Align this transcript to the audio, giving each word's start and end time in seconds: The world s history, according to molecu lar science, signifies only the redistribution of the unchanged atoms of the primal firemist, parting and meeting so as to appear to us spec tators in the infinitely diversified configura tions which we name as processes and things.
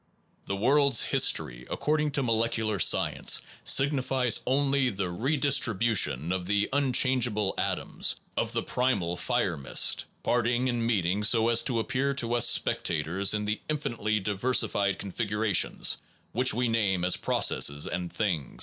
The 0.47 0.55
world 0.55 0.93
s 0.93 1.03
history, 1.03 1.67
according 1.69 2.09
to 2.13 2.23
molecu 2.23 2.65
lar 2.65 2.79
science, 2.79 3.39
signifies 3.63 4.39
only 4.47 4.89
the 4.89 5.11
redistribution 5.11 6.31
of 6.31 6.47
the 6.47 6.67
unchanged 6.73 7.29
atoms 7.59 8.15
of 8.35 8.51
the 8.51 8.63
primal 8.63 9.15
firemist, 9.15 10.05
parting 10.23 10.69
and 10.69 10.87
meeting 10.87 11.23
so 11.23 11.49
as 11.49 11.61
to 11.65 11.77
appear 11.79 12.15
to 12.15 12.33
us 12.33 12.47
spec 12.49 12.83
tators 12.83 13.35
in 13.35 13.45
the 13.45 13.61
infinitely 13.69 14.19
diversified 14.19 14.97
configura 14.97 15.53
tions 15.55 15.97
which 16.31 16.51
we 16.51 16.67
name 16.67 17.05
as 17.05 17.15
processes 17.15 17.85
and 17.85 18.11
things. 18.11 18.59